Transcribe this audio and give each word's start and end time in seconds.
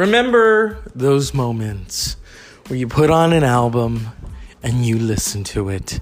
Remember 0.00 0.78
those 0.94 1.34
moments 1.34 2.16
where 2.68 2.78
you 2.78 2.88
put 2.88 3.10
on 3.10 3.34
an 3.34 3.44
album 3.44 4.06
and 4.62 4.86
you 4.86 4.98
listen 4.98 5.44
to 5.44 5.68
it, 5.68 6.00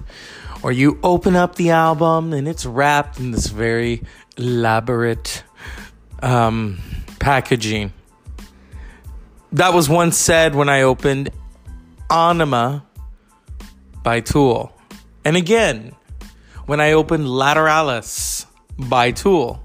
or 0.63 0.71
you 0.71 0.97
open 1.03 1.35
up 1.35 1.55
the 1.55 1.71
album 1.71 2.31
and 2.31 2.47
it's 2.47 2.65
wrapped 2.65 3.19
in 3.19 3.31
this 3.31 3.47
very 3.47 4.01
elaborate 4.37 5.43
um, 6.23 6.79
packaging. 7.19 7.91
That 9.51 9.73
was 9.73 9.89
once 9.89 10.15
said 10.15 10.55
when 10.55 10.69
I 10.69 10.83
opened 10.83 11.31
Ænima 12.09 12.83
by 14.01 14.21
Tool. 14.21 14.71
And 15.25 15.35
again, 15.35 15.93
when 16.67 16.79
I 16.79 16.93
opened 16.93 17.25
Lateralus 17.25 18.45
by 18.77 19.11
Tool. 19.11 19.61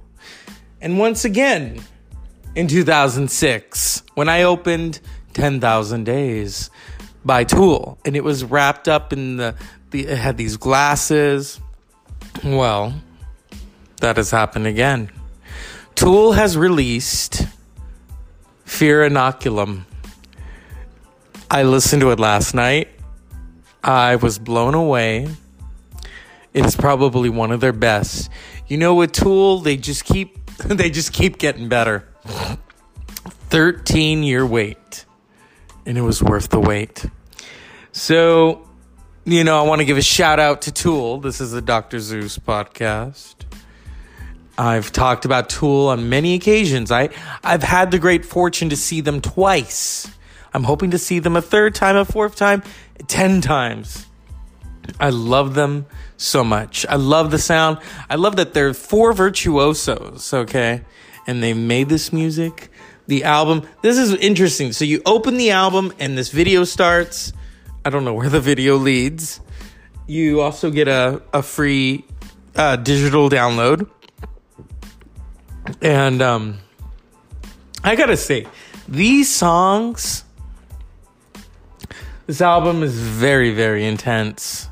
And 0.81 0.99
once 0.99 1.25
again, 1.25 1.85
in 2.55 2.69
2006, 2.69 4.03
when 4.15 4.29
I 4.29 4.43
opened 4.43 5.01
10,000 5.35 6.05
Days 6.05 6.71
by 7.25 7.45
Tool. 7.45 7.99
And 8.05 8.17
it 8.17 8.25
was 8.25 8.45
wrapped 8.45 8.89
up 8.89 9.13
in 9.13 9.37
the, 9.37 9.55
the 9.91 10.07
it 10.07 10.19
had 10.19 10.37
these 10.37 10.57
glasses. 10.57 11.61
Well, 12.43 12.95
that 14.01 14.17
has 14.17 14.31
happened 14.31 14.67
again. 14.67 15.11
Tool 15.95 16.33
has 16.33 16.57
released 16.57 17.47
Fear 18.65 19.09
Inoculum. 19.09 19.83
I 21.51 21.63
listened 21.63 22.03
to 22.03 22.11
it 22.11 22.19
last 22.19 22.55
night. 22.55 22.89
I 23.83 24.17
was 24.17 24.39
blown 24.39 24.75
away. 24.75 25.29
It 26.53 26.65
is 26.65 26.77
probably 26.77 27.29
one 27.29 27.53
of 27.53 27.61
their 27.61 27.73
best. 27.73 28.31
You 28.67 28.79
know, 28.79 28.95
with 28.95 29.13
Tool, 29.13 29.61
they 29.61 29.77
just 29.77 30.05
keep 30.05 30.39
they 30.67 30.91
just 30.91 31.13
keep 31.13 31.39
getting 31.39 31.69
better. 31.69 32.09
13 32.25 34.23
year 34.23 34.47
wait. 34.47 35.05
And 35.87 35.99
it 35.99 36.03
was 36.03 36.23
worth 36.23 36.49
the 36.49 36.61
wait. 36.61 37.07
So, 37.93 38.67
you 39.25 39.45
know, 39.45 39.63
I 39.63 39.67
want 39.67 39.81
to 39.81 39.85
give 39.85 39.99
a 39.99 40.03
shout 40.03 40.41
out 40.41 40.63
to 40.63 40.73
Tool. 40.73 41.21
This 41.21 41.41
is 41.41 41.53
the 41.53 41.63
Dr. 41.63 42.01
Zeus 42.01 42.39
podcast. 42.39 43.35
I've 44.57 44.93
talked 44.93 45.25
about 45.25 45.49
Tool 45.49 45.89
on 45.89 46.09
many 46.09 46.35
occasions. 46.35 46.91
I, 46.91 47.11
I've 47.43 47.63
had 47.63 47.91
the 47.91 47.99
great 47.99 48.25
fortune 48.25 48.71
to 48.71 48.77
see 48.77 49.01
them 49.01 49.21
twice. 49.21 50.09
I'm 50.53 50.65
hoping 50.65 50.93
to 50.93 50.99
see 50.99 51.19
them 51.19 51.37
a 51.37 51.43
third 51.43 51.75
time, 51.75 51.97
a 51.97 52.05
fourth 52.05 52.37
time, 52.37 52.63
10 53.07 53.41
times. 53.41 54.07
I 55.01 55.11
love 55.11 55.55
them 55.55 55.87
so 56.17 56.45
much. 56.45 56.87
I 56.89 56.97
love 56.97 57.31
the 57.31 57.39
sound. 57.39 57.79
I 58.09 58.15
love 58.15 58.37
that 58.37 58.55
they're 58.55 58.75
four 58.75 59.13
virtuosos, 59.13 60.33
okay? 60.33 60.83
And 61.27 61.43
they 61.43 61.55
made 61.55 61.89
this 61.89 62.13
music. 62.13 62.71
The 63.07 63.25
album, 63.25 63.67
this 63.83 63.99
is 63.99 64.13
interesting. 64.15 64.73
So 64.73 64.85
you 64.85 65.03
open 65.05 65.37
the 65.37 65.51
album 65.51 65.93
and 65.99 66.17
this 66.17 66.31
video 66.31 66.65
starts. 66.65 67.33
I 67.85 67.91
don't 67.91 68.05
know 68.05 68.15
where 68.15 68.31
the 68.31 68.41
video 68.41 68.77
leads. 68.77 69.41
You 70.07 70.41
also 70.41 70.71
get 70.71 70.89
a, 70.89 71.23
a 71.33 71.43
free 71.43 72.05
uh, 72.57 72.77
digital 72.77 73.29
download 73.29 73.89
and 75.81 76.21
um, 76.23 76.59
I 77.83 77.97
gotta 77.97 78.17
say, 78.17 78.47
these 78.87 79.33
songs, 79.35 80.25
this 82.27 82.41
album 82.41 82.83
is 82.83 82.99
very, 82.99 83.53
very 83.53 83.85
intense. 83.85 84.69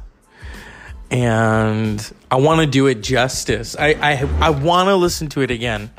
And 1.10 2.12
I 2.30 2.36
want 2.36 2.60
to 2.62 2.66
do 2.66 2.86
it 2.86 3.02
justice. 3.02 3.76
I, 3.78 3.88
I, 3.88 4.46
I 4.46 4.50
want 4.50 4.88
to 4.88 4.96
listen 4.96 5.28
to 5.30 5.42
it 5.42 5.50
again. 5.50 5.90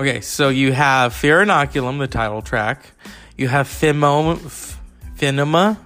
Okay, 0.00 0.22
so 0.22 0.48
you 0.48 0.72
have 0.72 1.12
Fear 1.12 1.44
Inoculum, 1.44 1.98
the 1.98 2.06
title 2.06 2.40
track. 2.40 2.92
You 3.36 3.48
have 3.48 3.68
Finema. 3.68 5.76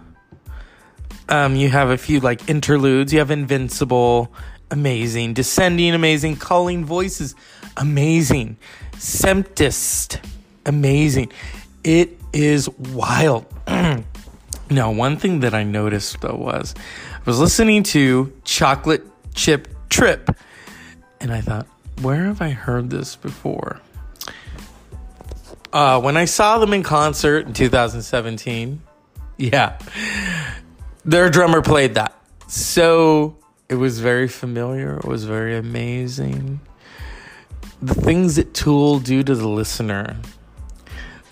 Um, 1.28 1.56
you 1.56 1.68
have 1.68 1.90
a 1.90 1.98
few 1.98 2.20
like 2.20 2.48
interludes. 2.48 3.12
You 3.12 3.18
have 3.18 3.32
Invincible, 3.32 4.32
amazing. 4.70 5.34
Descending, 5.34 5.96
amazing. 5.96 6.36
Culling 6.36 6.84
Voices, 6.84 7.34
amazing. 7.76 8.56
Semptist, 8.92 10.24
amazing. 10.64 11.32
It 11.82 12.16
is 12.32 12.68
wild. 12.68 13.46
now, 14.70 14.92
one 14.92 15.16
thing 15.16 15.40
that 15.40 15.54
I 15.54 15.64
noticed 15.64 16.20
though 16.20 16.36
was 16.36 16.72
I 17.16 17.22
was 17.24 17.40
listening 17.40 17.82
to 17.82 18.32
Chocolate 18.44 19.02
Chip 19.34 19.66
Trip, 19.88 20.30
and 21.20 21.32
I 21.32 21.40
thought, 21.40 21.66
where 22.00 22.26
have 22.26 22.40
I 22.40 22.50
heard 22.50 22.90
this 22.90 23.16
before? 23.16 23.80
Uh, 25.74 26.00
when 26.00 26.16
I 26.16 26.24
saw 26.24 26.58
them 26.58 26.72
in 26.72 26.82
concert 26.82 27.46
in 27.46 27.52
2017, 27.52 28.80
yeah, 29.36 29.78
their 31.04 31.28
drummer 31.28 31.60
played 31.60 31.94
that. 31.94 32.14
So 32.46 33.36
it 33.68 33.74
was 33.74 33.98
very 34.00 34.28
familiar, 34.28 34.96
it 34.96 35.04
was 35.04 35.24
very 35.24 35.56
amazing 35.56 36.60
the 37.84 37.94
things 37.94 38.36
that 38.36 38.54
Tool 38.54 38.98
do 38.98 39.22
to 39.22 39.34
the 39.34 39.48
listener. 39.48 40.16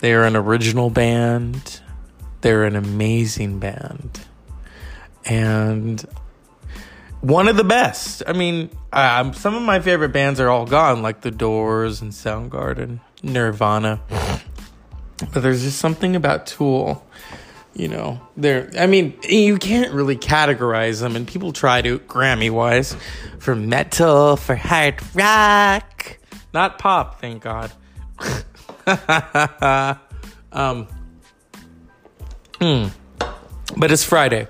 They 0.01 0.13
are 0.13 0.23
an 0.23 0.35
original 0.35 0.89
band. 0.91 1.81
They're 2.41 2.65
an 2.65 2.75
amazing 2.75 3.59
band. 3.59 4.19
And 5.25 6.05
one 7.21 7.47
of 7.47 7.57
the 7.57 7.63
best. 7.63 8.21
I 8.27 8.33
mean, 8.33 8.69
some 8.91 9.55
of 9.55 9.63
my 9.63 9.79
favorite 9.79 10.09
bands 10.09 10.39
are 10.39 10.49
all 10.49 10.65
gone, 10.65 11.01
like 11.01 11.21
The 11.21 11.31
Doors 11.31 12.01
and 12.01 12.11
Soundgarden, 12.11 12.99
Nirvana. 13.23 14.01
But 15.33 15.41
there's 15.41 15.63
just 15.63 15.79
something 15.79 16.15
about 16.15 16.45
Tool. 16.45 17.05
You 17.73 17.87
know, 17.87 18.21
they're, 18.37 18.69
I 18.77 18.85
mean, 18.85 19.17
you 19.27 19.57
can't 19.57 19.91
really 19.93 20.15
categorize 20.15 21.01
them, 21.01 21.15
and 21.15 21.27
people 21.27 21.51
try 21.53 21.81
to, 21.81 21.97
Grammy 21.97 22.51
wise, 22.51 22.95
for 23.39 23.55
metal, 23.55 24.35
for 24.35 24.55
hard 24.55 25.01
rock 25.15 26.19
not 26.53 26.77
pop, 26.77 27.19
thank 27.19 27.41
God. 27.41 27.71
um, 30.51 30.87
mm, 32.59 32.91
but 33.75 33.91
it's 33.91 34.03
Friday. 34.03 34.47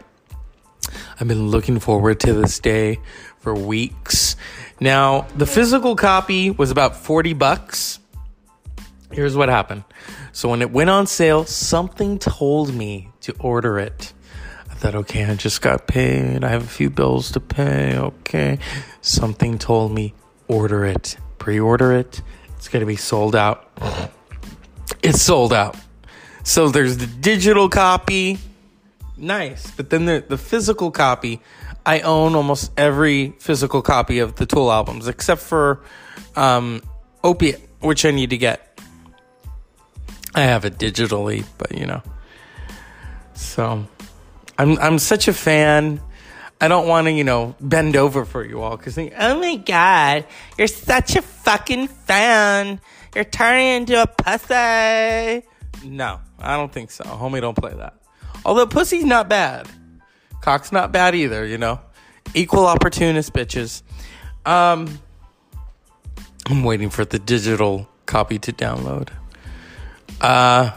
I've 1.19 1.27
been 1.27 1.47
looking 1.47 1.79
forward 1.79 2.19
to 2.21 2.33
this 2.33 2.59
day 2.59 2.99
for 3.39 3.53
weeks. 3.55 4.35
Now, 4.79 5.27
the 5.37 5.45
physical 5.45 5.95
copy 5.95 6.49
was 6.49 6.71
about 6.71 6.97
40 6.97 7.33
bucks. 7.33 7.99
Here's 9.13 9.37
what 9.37 9.49
happened. 9.49 9.83
So 10.31 10.49
when 10.49 10.61
it 10.61 10.71
went 10.71 10.89
on 10.89 11.07
sale, 11.07 11.45
something 11.45 12.19
told 12.19 12.73
me 12.73 13.11
to 13.21 13.33
order 13.39 13.79
it. 13.79 14.13
I 14.69 14.73
thought, 14.73 14.95
okay, 14.95 15.23
I 15.25 15.35
just 15.35 15.61
got 15.61 15.87
paid. 15.87 16.43
I 16.43 16.49
have 16.49 16.63
a 16.63 16.67
few 16.67 16.89
bills 16.89 17.31
to 17.33 17.39
pay. 17.39 17.95
Okay. 17.95 18.59
Something 19.01 19.57
told 19.57 19.93
me 19.93 20.13
order 20.47 20.83
it 20.85 21.17
pre 21.43 21.59
order 21.59 21.91
it. 21.91 22.21
It's 22.55 22.69
going 22.69 22.79
to 22.79 22.85
be 22.85 22.95
sold 22.95 23.35
out. 23.35 23.69
It's 25.03 25.21
sold 25.21 25.51
out. 25.51 25.75
So 26.43 26.69
there's 26.69 26.97
the 26.97 27.05
digital 27.05 27.67
copy. 27.67 28.39
Nice. 29.17 29.69
But 29.71 29.89
then 29.89 30.05
the, 30.05 30.23
the 30.25 30.37
physical 30.37 30.89
copy. 30.89 31.41
I 31.85 31.99
own 31.99 32.33
almost 32.35 32.71
every 32.77 33.35
physical 33.39 33.81
copy 33.81 34.19
of 34.19 34.35
the 34.35 34.45
Tool 34.45 34.71
albums 34.71 35.09
except 35.09 35.41
for 35.41 35.81
um, 36.37 36.81
Opiate, 37.25 37.59
which 37.81 38.05
I 38.05 38.11
need 38.11 38.29
to 38.29 38.37
get. 38.37 38.72
I 40.35 40.41
have 40.41 40.65
it 40.65 40.77
digitally, 40.77 41.45
but 41.57 41.77
you 41.77 41.85
know. 41.85 42.01
So 43.33 43.85
I'm 44.57 44.77
I'm 44.79 44.99
such 44.99 45.27
a 45.27 45.33
fan 45.33 46.01
I 46.63 46.69
don't 46.69 46.87
want 46.87 47.07
to, 47.07 47.11
you 47.11 47.25
know, 47.25 47.55
bend 47.59 47.97
over 47.97 48.23
for 48.23 48.41
you 48.45 48.61
all 48.61 48.77
because, 48.77 48.97
oh 48.97 49.39
my 49.39 49.57
God, 49.57 50.25
you're 50.57 50.67
such 50.67 51.17
a 51.17 51.21
fucking 51.21 51.89
fan. 51.89 52.79
You're 53.13 53.25
turning 53.25 53.67
into 53.81 54.01
a 54.01 54.07
pussy. 54.07 55.45
No, 55.85 56.21
I 56.39 56.55
don't 56.55 56.71
think 56.71 56.89
so. 56.91 57.03
Homie, 57.03 57.41
don't 57.41 57.57
play 57.57 57.73
that. 57.73 57.95
Although 58.45 58.65
pussy's 58.65 59.03
not 59.03 59.27
bad. 59.27 59.67
Cock's 60.39 60.71
not 60.71 60.93
bad 60.93 61.15
either, 61.15 61.45
you 61.45 61.57
know. 61.57 61.81
Equal 62.33 62.65
opportunist 62.65 63.33
bitches. 63.33 63.81
Um, 64.45 65.01
I'm 66.45 66.63
waiting 66.63 66.89
for 66.89 67.03
the 67.03 67.19
digital 67.19 67.89
copy 68.05 68.39
to 68.39 68.53
download. 68.53 69.09
Uh, 70.21 70.71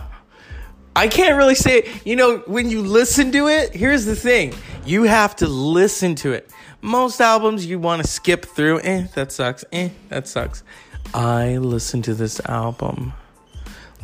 I 0.94 1.08
can't 1.08 1.36
really 1.36 1.54
say, 1.54 1.88
you 2.04 2.16
know, 2.16 2.38
when 2.46 2.70
you 2.70 2.82
listen 2.82 3.30
to 3.32 3.48
it, 3.48 3.74
here's 3.74 4.04
the 4.06 4.16
thing 4.16 4.54
you 4.84 5.02
have 5.02 5.36
to 5.36 5.46
listen 5.46 6.14
to 6.16 6.32
it. 6.32 6.50
Most 6.80 7.20
albums 7.20 7.66
you 7.66 7.78
want 7.78 8.02
to 8.02 8.08
skip 8.08 8.44
through, 8.44 8.80
eh, 8.82 9.06
that 9.14 9.32
sucks, 9.32 9.64
eh, 9.72 9.90
that 10.08 10.28
sucks. 10.28 10.62
I 11.12 11.56
listened 11.58 12.04
to 12.04 12.14
this 12.14 12.40
album 12.46 13.12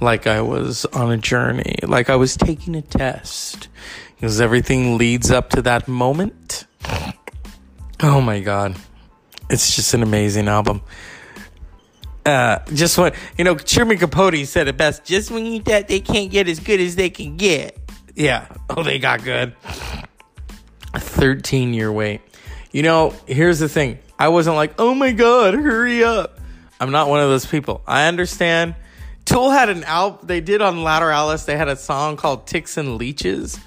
like 0.00 0.26
I 0.26 0.40
was 0.40 0.84
on 0.86 1.12
a 1.12 1.16
journey, 1.16 1.76
like 1.82 2.10
I 2.10 2.16
was 2.16 2.36
taking 2.36 2.74
a 2.74 2.82
test, 2.82 3.68
because 4.14 4.40
everything 4.40 4.98
leads 4.98 5.30
up 5.30 5.50
to 5.50 5.62
that 5.62 5.88
moment. 5.88 6.66
Oh 8.00 8.20
my 8.20 8.40
God. 8.40 8.76
It's 9.48 9.76
just 9.76 9.94
an 9.94 10.02
amazing 10.02 10.48
album. 10.48 10.82
Uh, 12.24 12.60
just 12.72 12.98
when 12.98 13.12
you 13.36 13.44
know, 13.44 13.56
Truman 13.56 13.98
Capote 13.98 14.46
said 14.46 14.68
it 14.68 14.76
best. 14.76 15.04
Just 15.04 15.30
when 15.30 15.46
you 15.46 15.60
thought 15.60 15.88
they 15.88 16.00
can't 16.00 16.30
get 16.30 16.48
as 16.48 16.60
good 16.60 16.80
as 16.80 16.96
they 16.96 17.10
can 17.10 17.36
get, 17.36 17.78
yeah. 18.14 18.46
Oh, 18.70 18.82
they 18.82 18.98
got 18.98 19.24
good. 19.24 19.54
A 20.94 21.00
13 21.00 21.74
year 21.74 21.90
wait. 21.90 22.20
You 22.70 22.82
know, 22.82 23.14
here's 23.26 23.58
the 23.58 23.68
thing. 23.68 23.98
I 24.18 24.28
wasn't 24.28 24.56
like, 24.56 24.74
oh 24.78 24.94
my 24.94 25.12
god, 25.12 25.54
hurry 25.54 26.04
up. 26.04 26.38
I'm 26.80 26.90
not 26.90 27.08
one 27.08 27.20
of 27.20 27.28
those 27.28 27.46
people. 27.46 27.82
I 27.86 28.06
understand. 28.06 28.74
Tool 29.24 29.50
had 29.50 29.68
an 29.68 29.84
album 29.84 30.26
they 30.26 30.40
did 30.40 30.60
on 30.60 30.76
Lateralus. 30.78 31.44
They 31.44 31.56
had 31.56 31.68
a 31.68 31.76
song 31.76 32.16
called 32.16 32.46
"Ticks 32.46 32.76
and 32.76 32.98
Leeches," 32.98 33.58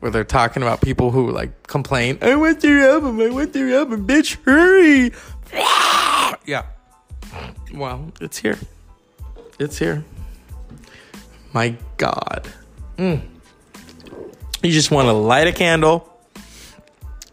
where 0.00 0.10
they're 0.10 0.24
talking 0.24 0.62
about 0.62 0.80
people 0.80 1.10
who 1.10 1.30
like 1.30 1.66
complain. 1.66 2.18
I 2.20 2.36
want 2.36 2.60
their 2.60 2.90
album. 2.90 3.20
I 3.20 3.30
want 3.30 3.52
their 3.52 3.74
album. 3.78 4.06
Bitch, 4.06 4.36
hurry. 4.44 5.12
yeah. 6.46 6.64
Well, 7.72 8.12
it's 8.20 8.38
here. 8.38 8.58
It's 9.58 9.78
here. 9.78 10.04
My 11.52 11.76
God. 11.96 12.48
Mm. 12.96 13.22
You 14.62 14.72
just 14.72 14.90
want 14.90 15.06
to 15.06 15.12
light 15.12 15.46
a 15.46 15.52
candle, 15.52 16.12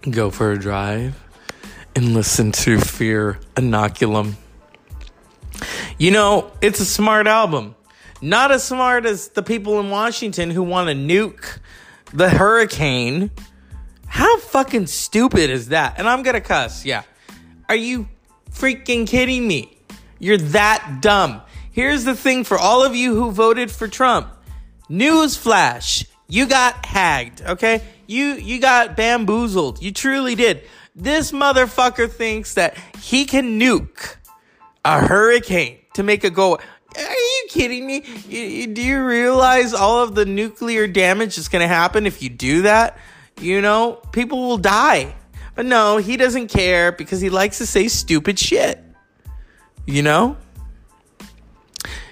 go 0.10 0.30
for 0.30 0.52
a 0.52 0.60
drive, 0.60 1.20
and 1.96 2.14
listen 2.14 2.52
to 2.52 2.80
Fear 2.80 3.40
Inoculum. 3.56 4.36
You 5.98 6.12
know, 6.12 6.52
it's 6.62 6.80
a 6.80 6.86
smart 6.86 7.26
album. 7.26 7.76
Not 8.22 8.52
as 8.52 8.64
smart 8.64 9.06
as 9.06 9.30
the 9.30 9.44
people 9.44 9.80
in 9.80 9.90
Washington 9.90 10.52
who 10.52 10.64
want 10.64 10.90
to 10.90 10.96
nuke 10.96 11.60
the 12.14 12.30
hurricane. 12.30 13.32
How 14.08 14.40
fucking 14.40 14.88
stupid 14.88 15.50
is 15.50 15.70
that? 15.70 15.96
And 15.98 16.08
I'm 16.08 16.24
gonna 16.24 16.42
cuss, 16.42 16.86
yeah. 16.86 17.04
Are 17.68 17.76
you 17.76 18.08
freaking 18.52 19.08
kidding 19.08 19.48
me? 19.48 19.75
You're 20.20 20.38
that 20.38 21.00
dumb. 21.02 21.42
Here's 21.72 22.04
the 22.04 22.16
thing 22.16 22.44
for 22.44 22.58
all 22.58 22.84
of 22.84 22.96
you 22.96 23.16
who 23.16 23.32
voted 23.32 23.70
for 23.72 23.88
Trump. 23.88 24.30
Newsflash. 24.90 26.08
You 26.28 26.48
got 26.48 26.86
hagged, 26.86 27.42
okay? 27.42 27.82
You 28.08 28.34
you 28.34 28.60
got 28.60 28.96
bamboozled. 28.96 29.82
You 29.82 29.92
truly 29.92 30.36
did. 30.36 30.64
This 30.96 31.32
motherfucker 31.32 32.10
thinks 32.10 32.54
that 32.54 32.78
he 33.02 33.26
can 33.26 33.60
nuke 33.60 34.16
a 34.86 35.00
hurricane 35.06 35.80
to 35.96 36.04
make 36.04 36.24
it 36.24 36.34
go. 36.34 36.56
Are 36.56 37.02
you 37.02 37.46
kidding 37.50 37.86
me? 37.86 38.04
You, 38.30 38.42
you, 38.42 38.68
do 38.68 38.82
you 38.82 39.04
realize 39.04 39.74
all 39.74 40.02
of 40.02 40.16
the 40.16 40.26
nuclear 40.26 40.88
damage 40.88 41.36
that's 41.36 41.50
going 41.50 41.62
to 41.62 41.68
happen 41.68 42.06
if 42.06 42.24
you 42.24 42.30
do 42.30 42.62
that? 42.62 42.98
You 43.42 43.60
know, 43.60 44.00
people 44.14 44.48
will 44.48 44.58
die. 44.58 45.14
But 45.56 45.66
no, 45.66 45.98
he 45.98 46.16
doesn't 46.16 46.48
care 46.48 46.94
because 46.94 47.20
he 47.20 47.30
likes 47.30 47.58
to 47.58 47.66
say 47.66 47.90
stupid 47.90 48.40
shit. 48.40 48.82
You 49.86 50.02
know? 50.02 50.38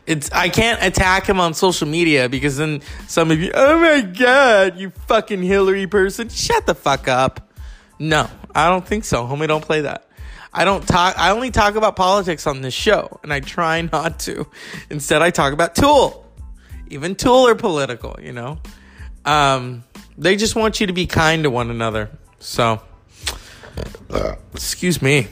It's 0.06 0.30
I 0.31 0.50
can't 0.50 0.84
attack 0.84 1.28
him 1.28 1.40
on 1.40 1.54
social 1.54 1.88
media 1.88 2.28
because 2.28 2.58
then 2.58 2.81
some 3.08 3.31
of 3.31 3.40
you, 3.40 3.52
oh 3.54 3.80
my 3.80 4.02
god, 4.02 4.78
you 4.78 4.90
fucking 5.08 5.42
Hillary 5.42 5.88
person, 5.88 6.28
shut 6.28 6.66
the 6.66 6.75
fuck 6.75 7.08
up. 7.08 7.50
No, 8.00 8.30
I 8.54 8.68
don't 8.68 8.86
think 8.86 9.06
so, 9.06 9.25
homie. 9.25 9.48
Don't 9.48 9.64
play 9.64 9.81
that. 9.81 10.10
I 10.54 10.66
don't 10.66 10.86
talk. 10.86 11.18
I 11.18 11.31
only 11.31 11.52
talk 11.52 11.75
about 11.75 11.96
politics 11.96 12.46
on 12.48 12.62
this 12.62 12.74
show, 12.74 13.20
and 13.24 13.34
I 13.34 13.40
try 13.40 13.81
not 13.94 14.20
to. 14.22 14.48
Instead, 14.90 15.22
I 15.22 15.31
talk 15.31 15.54
about 15.54 15.74
Tool. 15.74 16.25
Even 16.90 17.16
Tool 17.16 17.48
are 17.48 17.56
political, 17.56 18.20
you 18.22 18.34
know. 18.34 18.60
Um, 19.25 19.84
they 20.18 20.36
just 20.36 20.56
want 20.56 20.81
you 20.81 20.88
to 20.88 20.94
be 20.94 21.08
kind 21.08 21.44
to 21.44 21.50
one 21.50 21.72
another. 21.72 22.10
So, 22.40 22.81
excuse 24.54 25.02
me. 25.02 25.28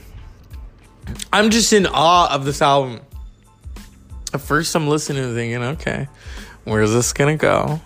I'm 1.31 1.50
just 1.50 1.74
in 1.74 1.88
awe 1.88 2.33
of 2.33 2.45
this 2.45 2.62
album. 2.62 3.01
At 4.33 4.42
first, 4.42 4.75
I'm 4.75 4.88
listening 4.88 5.24
and 5.24 5.36
thinking, 5.36 5.63
okay, 5.63 6.07
where's 6.63 6.92
this 6.92 7.13
gonna 7.13 7.38
go? 7.38 7.81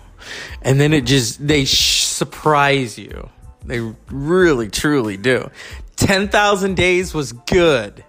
And 0.62 0.80
then 0.80 0.92
it 0.92 1.04
just 1.06 1.44
they 1.46 1.64
sh- 1.64 2.04
surprise 2.04 2.98
you. 2.98 3.28
They 3.64 3.80
really, 4.10 4.68
truly 4.68 5.16
do. 5.16 5.50
10,000 5.96 6.76
days 6.76 7.14
was 7.14 7.32
good, 7.32 8.04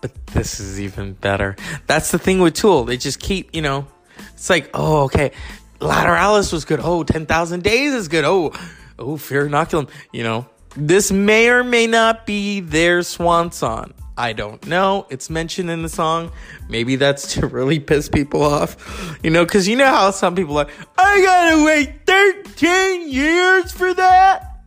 but 0.00 0.12
this 0.26 0.58
is 0.60 0.80
even 0.80 1.12
better. 1.12 1.56
That's 1.86 2.10
the 2.10 2.18
thing 2.18 2.40
with 2.40 2.54
Tool. 2.54 2.84
They 2.84 2.96
just 2.96 3.20
keep, 3.20 3.54
you 3.54 3.62
know, 3.62 3.86
it's 4.34 4.50
like, 4.50 4.70
oh, 4.74 5.04
okay, 5.04 5.32
Lateralus 5.80 6.52
was 6.52 6.64
good. 6.64 6.80
Oh, 6.82 7.04
10,000 7.04 7.62
days 7.62 7.92
is 7.92 8.08
good. 8.08 8.24
Oh, 8.24 8.52
oh, 8.98 9.16
Fear 9.16 9.48
Inoculum. 9.48 9.88
You 10.12 10.24
know, 10.24 10.46
this 10.76 11.12
may 11.12 11.48
or 11.48 11.62
may 11.62 11.86
not 11.86 12.26
be 12.26 12.60
their 12.60 13.02
swan 13.02 13.52
song. 13.52 13.92
I 14.18 14.32
don't 14.32 14.66
know. 14.66 15.06
It's 15.10 15.30
mentioned 15.30 15.70
in 15.70 15.82
the 15.82 15.88
song. 15.88 16.32
Maybe 16.68 16.96
that's 16.96 17.34
to 17.34 17.46
really 17.46 17.78
piss 17.78 18.08
people 18.08 18.42
off. 18.42 19.16
You 19.22 19.30
know, 19.30 19.44
because 19.44 19.68
you 19.68 19.76
know 19.76 19.86
how 19.86 20.10
some 20.10 20.34
people 20.34 20.58
are, 20.58 20.66
I 20.98 21.22
gotta 21.22 21.64
wait 21.64 22.04
13 22.04 23.08
years 23.08 23.70
for 23.70 23.94
that? 23.94 24.64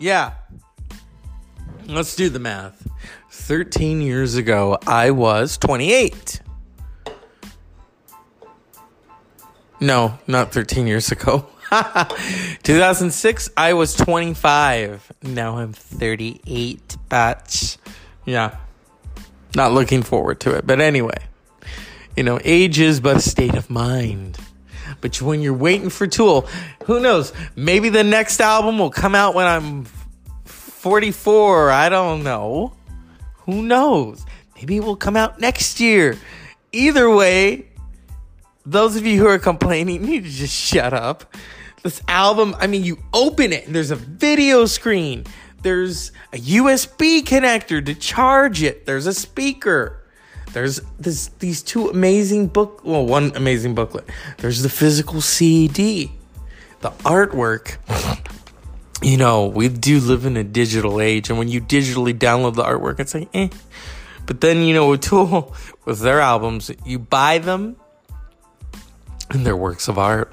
Yeah. 0.00 0.32
Let's 1.86 2.16
do 2.16 2.30
the 2.30 2.38
math. 2.38 2.88
13 3.30 4.00
years 4.00 4.36
ago, 4.36 4.78
I 4.86 5.10
was 5.10 5.58
28. 5.58 6.40
No, 9.80 10.18
not 10.26 10.52
13 10.52 10.86
years 10.86 11.12
ago. 11.12 11.46
2006, 12.62 13.50
I 13.56 13.74
was 13.74 13.94
25. 13.94 15.12
Now 15.24 15.58
I'm 15.58 15.74
38, 15.74 16.96
batch. 17.10 17.76
Yeah. 18.24 18.56
Not 19.54 19.72
looking 19.72 20.02
forward 20.02 20.40
to 20.40 20.54
it. 20.56 20.66
But 20.66 20.80
anyway, 20.80 21.18
you 22.16 22.22
know, 22.22 22.38
age 22.44 22.78
is 22.78 23.00
but 23.00 23.16
a 23.16 23.20
state 23.20 23.54
of 23.54 23.70
mind. 23.70 24.38
But 25.00 25.20
when 25.20 25.42
you're 25.42 25.54
waiting 25.54 25.90
for 25.90 26.06
Tool, 26.06 26.42
who 26.84 27.00
knows? 27.00 27.32
Maybe 27.56 27.88
the 27.88 28.04
next 28.04 28.40
album 28.40 28.78
will 28.78 28.90
come 28.90 29.14
out 29.14 29.34
when 29.34 29.46
I'm 29.46 29.84
44. 30.44 31.70
I 31.70 31.88
don't 31.88 32.22
know. 32.22 32.72
Who 33.46 33.62
knows? 33.62 34.24
Maybe 34.56 34.76
it 34.76 34.84
will 34.84 34.96
come 34.96 35.16
out 35.16 35.40
next 35.40 35.80
year. 35.80 36.16
Either 36.72 37.10
way, 37.10 37.66
those 38.64 38.96
of 38.96 39.04
you 39.04 39.18
who 39.18 39.26
are 39.26 39.38
complaining 39.38 40.02
need 40.06 40.24
to 40.24 40.30
just 40.30 40.54
shut 40.54 40.92
up. 40.92 41.34
This 41.82 42.00
album, 42.06 42.54
I 42.60 42.68
mean, 42.68 42.84
you 42.84 42.98
open 43.12 43.52
it 43.52 43.66
and 43.66 43.74
there's 43.74 43.90
a 43.90 43.96
video 43.96 44.66
screen 44.66 45.24
there's 45.62 46.12
a 46.32 46.38
USB 46.38 47.22
connector 47.22 47.84
to 47.84 47.94
charge 47.94 48.62
it. 48.62 48.86
There's 48.86 49.06
a 49.06 49.14
speaker. 49.14 50.02
There's 50.52 50.80
this 50.98 51.28
these 51.38 51.62
two 51.62 51.88
amazing 51.88 52.48
book 52.48 52.82
well 52.84 53.06
one 53.06 53.32
amazing 53.34 53.74
booklet. 53.74 54.08
There's 54.38 54.62
the 54.62 54.68
physical 54.68 55.20
CD. 55.20 56.12
The 56.80 56.90
artwork. 56.90 57.78
You 59.04 59.16
know, 59.16 59.46
we 59.46 59.68
do 59.68 59.98
live 59.98 60.26
in 60.26 60.36
a 60.36 60.44
digital 60.44 61.00
age 61.00 61.28
and 61.28 61.36
when 61.36 61.48
you 61.48 61.60
digitally 61.60 62.16
download 62.16 62.54
the 62.54 62.62
artwork 62.62 63.00
it's 63.00 63.14
like 63.14 63.28
eh. 63.34 63.48
But 64.26 64.40
then 64.40 64.62
you 64.62 64.74
know 64.74 64.90
with 64.90 65.00
Tool 65.08 65.56
with 65.84 65.98
their 65.98 66.20
albums, 66.20 66.70
you 66.86 67.00
buy 67.00 67.38
them 67.38 67.74
and 69.30 69.44
they're 69.44 69.56
works 69.56 69.88
of 69.88 69.98
art. 69.98 70.32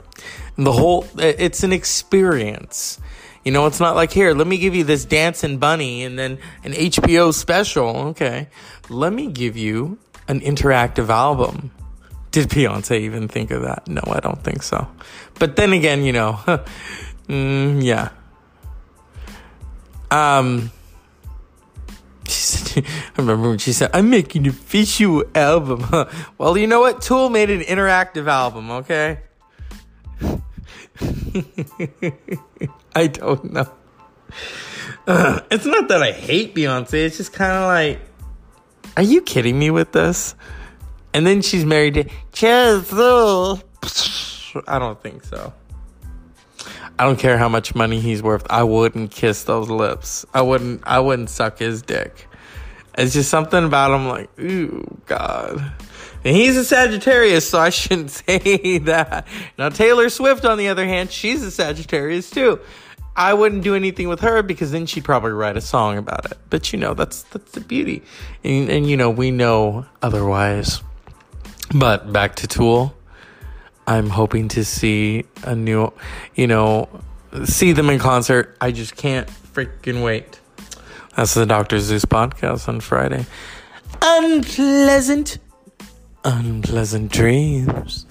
And 0.56 0.68
the 0.68 0.72
whole 0.72 1.08
it's 1.18 1.63
an 1.63 1.74
experience 1.74 3.00
you 3.43 3.51
know, 3.51 3.65
it's 3.65 3.79
not 3.79 3.96
like 3.96 4.12
here, 4.12 4.34
let 4.34 4.48
me 4.48 4.58
give 4.58 4.75
you 4.75 4.84
this 4.84 5.05
dancing 5.05 5.58
bunny 5.58 6.03
and 6.03 6.19
then 6.19 6.39
an 6.63 6.74
HBO 6.74 7.34
special. 7.34 7.98
Okay. 8.10 8.50
Let 8.89 9.13
me 9.13 9.27
give 9.27 9.55
you 9.55 9.98
an 10.27 10.41
interactive 10.41 11.10
album. 11.10 11.72
Did 12.31 12.50
Beyonce 12.50 13.00
even 13.00 13.27
think 13.27 13.50
of 13.51 13.63
that? 13.63 13.88
No, 13.88 14.01
I 14.08 14.19
don't 14.19 14.43
think 14.43 14.62
so. 14.62 14.88
But 15.39 15.55
then 15.55 15.74
again, 15.74 16.03
you 16.03 16.13
know, 16.13 16.39
mm, 17.27 17.84
yeah. 17.84 18.10
Um, 20.12 20.72
I 22.77 22.84
remember 23.17 23.50
when 23.50 23.58
she 23.58 23.74
said, 23.74 23.89
I'm 23.93 24.10
making 24.10 24.48
a 24.48 24.51
visual 24.51 25.24
album. 25.34 25.88
well, 26.38 26.58
you 26.58 26.67
know 26.67 26.81
what? 26.81 27.01
Tool 27.01 27.29
made 27.29 27.50
an 27.50 27.62
interactive 27.62 28.27
album, 28.27 28.69
okay? 28.72 29.22
I 32.96 33.08
don't 33.08 33.54
know. 33.54 33.72
Uh, 35.08 35.42
it's 35.50 35.66
not 35.66 35.88
that 35.90 36.04
I 36.04 36.12
hate 36.12 36.56
Beyonce. 36.56 36.94
It's 36.94 37.18
just 37.18 37.34
kind 37.34 37.52
of 37.52 37.64
like, 37.64 38.00
are 38.98 39.04
you 39.04 39.22
kidding 39.22 39.58
me 39.58 39.72
with 39.72 39.92
this? 39.92 40.36
And 41.14 41.26
then 41.26 41.42
she's 41.42 41.66
married 41.66 41.96
to 41.96 42.04
Chazzo. 42.32 43.62
I 44.68 44.80
don't 44.80 45.02
think 45.02 45.24
so. 45.24 45.54
I 47.00 47.06
don't 47.06 47.18
care 47.18 47.38
how 47.38 47.48
much 47.48 47.76
money 47.76 48.00
he's 48.00 48.22
worth. 48.22 48.46
I 48.50 48.64
wouldn't 48.64 49.12
kiss 49.12 49.44
those 49.44 49.70
lips. 49.70 50.26
I 50.34 50.42
wouldn't. 50.42 50.82
I 50.86 51.00
wouldn't 51.00 51.30
suck 51.30 51.60
his 51.60 51.82
dick. 51.82 52.28
It's 52.98 53.14
just 53.14 53.30
something 53.30 53.64
about 53.64 53.96
him. 53.96 54.08
Like, 54.08 54.30
ooh, 54.40 54.98
God. 55.06 55.72
And 56.24 56.36
he's 56.36 56.58
a 56.58 56.66
Sagittarius, 56.66 57.50
so 57.50 57.60
I 57.60 57.70
shouldn't 57.70 58.12
say 58.28 58.80
that. 58.80 59.28
Now, 59.58 59.70
Taylor 59.70 60.10
Swift, 60.10 60.46
on 60.46 60.58
the 60.58 60.68
other 60.68 60.86
hand, 60.86 61.12
she's 61.12 61.44
a 61.44 61.52
Sagittarius 61.52 62.30
too. 62.30 62.60
I 63.16 63.34
wouldn't 63.34 63.64
do 63.64 63.76
anything 63.76 64.08
with 64.08 64.22
her 64.22 64.42
because 64.42 64.72
then 64.72 64.86
she'd 64.86 65.04
probably 65.04 65.32
write 65.32 65.58
a 65.58 65.62
song 65.62 65.98
about 65.98 66.32
it. 66.32 66.38
But 66.50 66.72
you 66.72 66.80
know, 66.80 66.94
that's 66.94 67.24
that's 67.24 67.52
the 67.52 67.60
beauty, 67.62 68.02
and, 68.44 68.70
and 68.70 68.90
you 68.90 68.96
know, 68.96 69.10
we 69.10 69.30
know 69.32 69.86
otherwise. 70.02 70.82
But 71.76 72.12
back 72.14 72.36
to 72.38 72.48
Tool. 72.48 72.96
I'm 73.90 74.10
hoping 74.10 74.50
to 74.50 74.64
see 74.64 75.26
a 75.44 75.56
new, 75.56 75.92
you 76.36 76.46
know, 76.46 76.88
see 77.46 77.72
them 77.72 77.90
in 77.90 77.98
concert. 77.98 78.56
I 78.62 78.72
just 78.72 78.96
can't 78.96 79.28
freaking 79.28 80.04
wait. 80.04 80.40
That's 81.16 81.34
the 81.34 81.46
Dr. 81.48 81.80
Zeus 81.80 82.06
podcast 82.06 82.70
on 82.70 82.82
Friday. 82.82 83.26
Unpleasant, 84.02 85.40
unpleasant 86.24 87.12
dreams. 87.12 88.06